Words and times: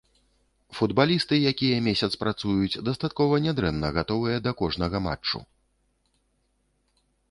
Футбалісты, 0.77 1.35
якія 1.51 1.77
месяц 1.89 2.09
працуюць, 2.23 2.71
дастаткова 2.89 3.33
нядрэнна 3.47 3.87
гатовыя 4.01 4.37
да 4.49 4.59
кожнага 4.65 4.97
матчу. 5.11 5.39